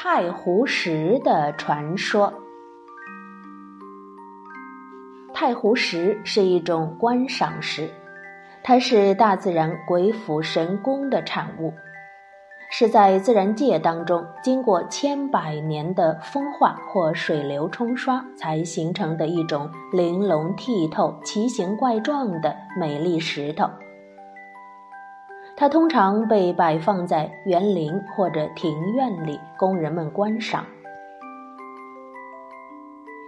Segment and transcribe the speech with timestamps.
[0.00, 2.32] 太湖石的传说。
[5.34, 7.90] 太湖石是一种观赏石，
[8.62, 11.74] 它是大自然鬼斧神工的产物，
[12.70, 23.68] 是在自然界当中经过千百年的风化或水流冲刷才形成的一种玲珑剔透、奇形怪状的美丽石头。
[25.60, 30.64] 它通常被摆放在园林或者庭院里，供人们观赏。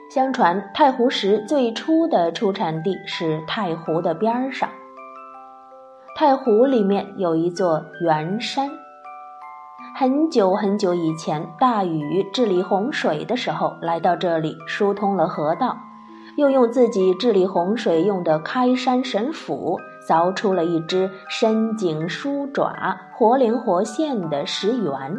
[0.08, 4.68] 相传太湖石最初的出产地是太湖的边儿上。
[6.14, 8.70] 太湖里面有一座圆山。
[9.96, 15.76] 很久很久以前，大禹治理洪水的时候，来到这里疏通了河道，
[16.36, 19.80] 又用自己治理洪水用的开山神斧。
[20.08, 25.18] 凿出了一只伸颈舒爪、活灵活现的石猿。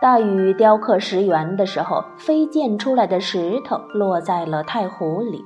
[0.00, 5.44] 大禹雕刻石猿的时候，飞溅出来的石头落在了太湖里，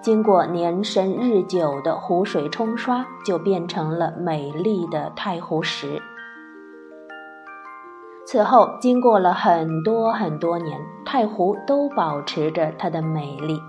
[0.00, 6.02] 经过年深日久的湖水冲刷，就变成了美丽的太湖石。
[8.26, 13.60] 此后，经过了很多很多年，太湖都保持着它的美丽。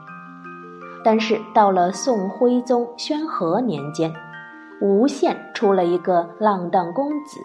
[1.06, 4.12] 但是到了宋徽宗宣和年间，
[4.82, 7.40] 吴县出了一个浪荡公子，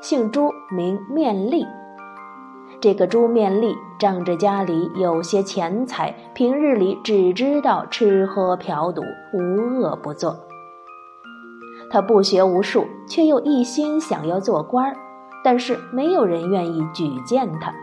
[0.00, 1.66] 姓朱名面丽。
[2.80, 9.02] 这个朱面丽仗着家里有些钱财，平日里只知道吃喝嫖赌，
[9.34, 10.34] 无恶不作。
[11.90, 14.96] 他不学无术，却又一心想要做官儿，
[15.44, 17.74] 但是没有人愿意举荐他。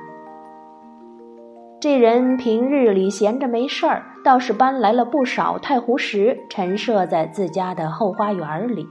[1.84, 8.88] 这人平日里闲着没事儿，倒是搬来了不少太湖石，陈设在自家的后花园里。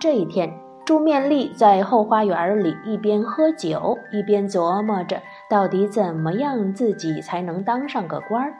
[0.00, 0.52] 这一天，
[0.84, 8.54] 朱面丽在后花园里一边喝酒，一边琢磨着到底怎么样自己才能当上个官儿。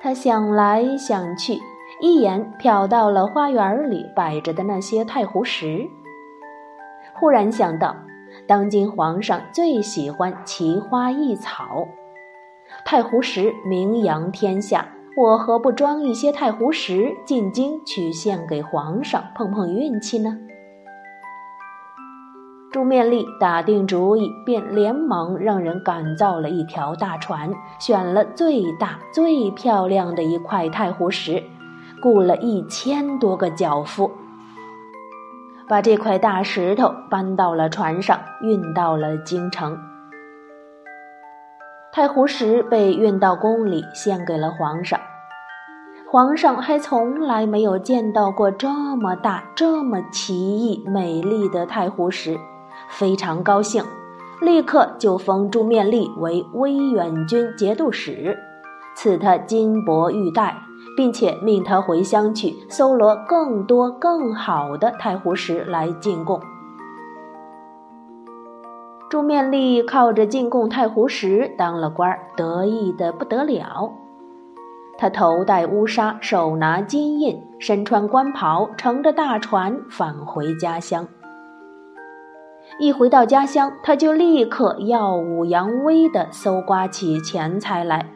[0.00, 1.60] 他想来想去，
[2.00, 5.86] 一眼瞟到了花园里摆着的那些太湖石，
[7.14, 7.94] 忽然想到。
[8.48, 11.86] 当今皇上最喜欢奇花异草，
[12.84, 20.36] 太湖石名扬天下，我何不装一些太湖石进京去献给皇上，碰碰运气呢？
[22.72, 31.42] 朱面丽打定主意，便连忙让人赶造了一条大船，选了最大最漂亮的一块太湖石，
[32.02, 34.10] 雇了一千多个脚夫。
[35.68, 39.78] 把这块大石头搬到了船上，运到了京城。
[41.92, 44.98] 太湖石被运到宫里，献给了皇上。
[46.10, 52.38] 皇上还从来没有见到过这么大、这么奇异、美丽的太湖石，
[52.90, 53.82] 非常高兴，
[54.40, 58.38] 立刻就封朱面丽为威远军节度使，
[58.94, 60.54] 赐他金帛玉带。
[60.96, 66.40] 并且命他回乡去搜罗更多更好的太湖石来进贡。
[69.10, 73.92] 朱面丽靠着进贡太湖石当了官儿，得意的不得了。
[74.96, 81.06] 他头戴乌纱，手拿金印，身穿官袍，乘着大船返回家乡。
[82.78, 88.08] 一回到家乡，他就立刻耀武扬威地搜刮起钱财来。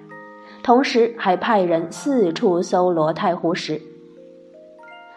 [0.66, 3.80] 同时还派人四处搜罗太湖石，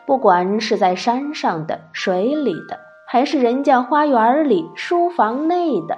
[0.06, 2.78] 不管是在山上的、水里的，
[3.08, 5.98] 还是人家花园里、书房内的，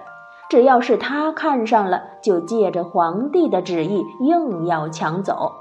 [0.49, 5.51] 只要是他看上了，就借着皇帝的旨意硬要抢走。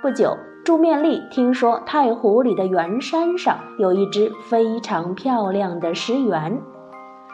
[0.00, 6.62] 不久，朱面丽听说太湖里的圆山上有一只非常漂亮的石猿。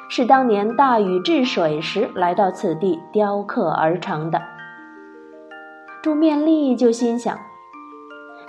[0.09, 4.41] 是当年大禹治水时来到此地雕刻而成的。
[6.03, 7.39] 朱面丽就心想：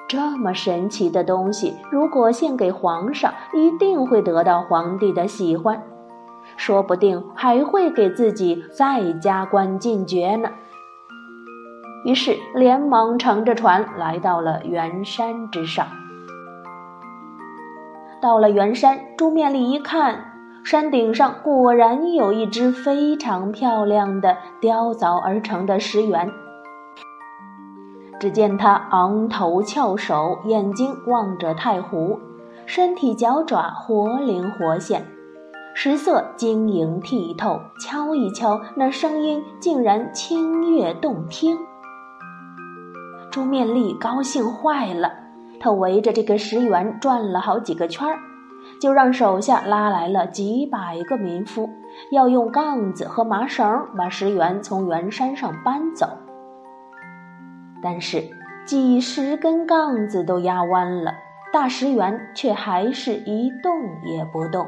[0.07, 5.81] 这么神奇的东西，如果献给皇上，一定会得到皇帝的喜欢，
[6.57, 10.49] 说不定还会给自己再加官进爵呢。
[12.03, 15.87] 于是，连忙乘着船来到了圆山之上。
[18.21, 20.34] 到了圆山，朱面丽一看。
[20.65, 26.27] 山顶上果然有一只非常漂亮的雕凿而成的石猿。
[28.19, 32.19] 只见它昂头翘首，眼睛望着太湖，
[32.65, 35.05] 身体脚爪活灵活现，
[35.75, 41.55] 石色晶莹剔透，敲一敲，那声音竟然清越动听。
[43.29, 45.11] 朱面丽高兴坏了，
[45.59, 48.17] 她围着这个石猿转了好几个圈儿。
[48.85, 51.67] 就让手下拉来了几百个民夫，
[52.11, 53.65] 要用杠子和麻绳
[53.97, 56.07] 把石原从原山上搬走。
[57.81, 58.23] 但是
[58.63, 61.15] 几十根杠子都压弯了，
[61.51, 63.73] 大石原却还是一动
[64.05, 64.67] 也不动。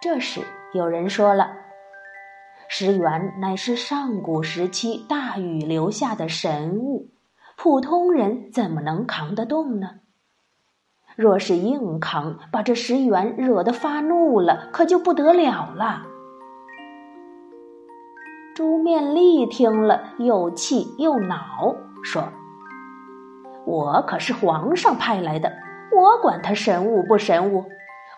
[0.00, 0.40] 这时
[0.72, 1.52] 有人说了
[2.66, 7.10] ：“石原乃是上古时期大禹留下的神物，
[7.56, 10.00] 普通人怎么能扛得动呢？
[11.16, 16.02] 若是硬扛，把这石原惹得发怒了，可就不得了了。”
[18.54, 22.24] 朱面丽听了，又气又恼，说
[23.66, 25.52] ：“我可是皇上派来的，
[25.92, 27.64] 我管他神物不神物，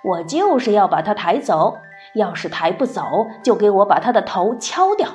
[0.05, 1.77] 我就是要把他抬走。
[2.15, 5.09] 要是抬不走，就给我把他的头敲掉。”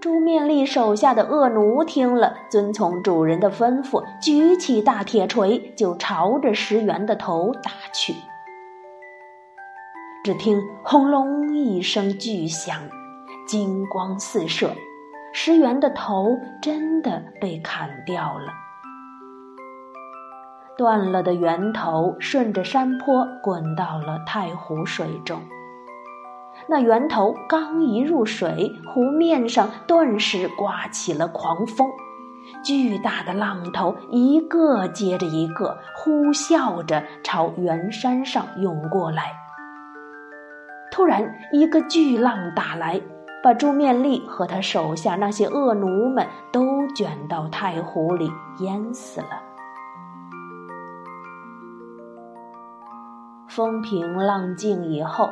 [0.00, 8.14] 朱面丽手下的恶奴听了，遵从主人的吩咐，举起大铁锤，就朝着石原的头打去。
[10.24, 12.78] 只听轰隆一声巨响，
[13.46, 14.70] 金光四射，
[15.34, 18.52] 石原的头真的被砍掉了。
[20.78, 25.42] 断了的圆头顺着山坡滚到了太湖水中。
[26.70, 31.88] 那源头刚一入水，湖面上顿时刮起了狂风，
[32.64, 39.32] 巨大的浪头一个接着一个呼啸着朝圆山上涌过来。
[40.92, 43.00] 突然，一个巨浪打来，
[43.42, 48.30] 把朱面丽和他手下那些恶奴们都卷到太湖里
[48.60, 49.42] 淹死了。
[53.48, 55.30] 风平浪静以后，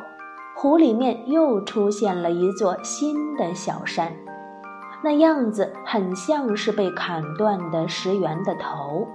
[0.61, 4.11] 湖里面又出现了一座新的小山，
[5.01, 9.07] 那样子很像是被砍断的石原的头。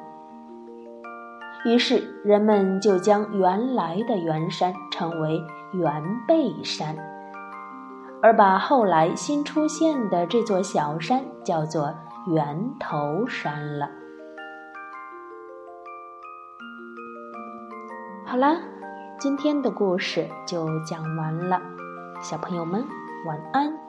[1.67, 5.38] 于是人们就将原来的圆山称为。
[5.75, 6.96] 圆背山，
[8.23, 11.93] 而把后来新出现的这座小山叫做
[12.29, 13.91] 圆头山了。
[18.25, 18.56] 好啦，
[19.25, 21.59] 今天的故事就讲完了，
[22.21, 22.85] 小朋友们
[23.25, 23.84] 晚安。